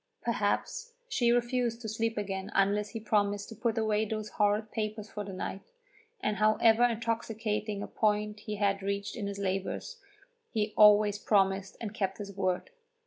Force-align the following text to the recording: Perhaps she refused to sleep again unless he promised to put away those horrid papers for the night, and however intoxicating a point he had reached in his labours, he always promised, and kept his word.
Perhaps 0.23 0.93
she 1.07 1.31
refused 1.31 1.79
to 1.81 1.87
sleep 1.87 2.17
again 2.17 2.49
unless 2.55 2.89
he 2.89 2.99
promised 2.99 3.49
to 3.49 3.55
put 3.55 3.77
away 3.77 4.03
those 4.03 4.29
horrid 4.29 4.71
papers 4.71 5.11
for 5.11 5.23
the 5.23 5.31
night, 5.31 5.69
and 6.21 6.37
however 6.37 6.83
intoxicating 6.83 7.83
a 7.83 7.87
point 7.87 8.39
he 8.39 8.55
had 8.55 8.81
reached 8.81 9.15
in 9.15 9.27
his 9.27 9.37
labours, 9.37 9.99
he 10.49 10.73
always 10.75 11.19
promised, 11.19 11.77
and 11.79 11.93
kept 11.93 12.17
his 12.17 12.33
word. 12.35 12.71